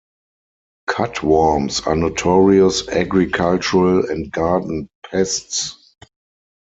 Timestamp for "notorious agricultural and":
1.95-4.31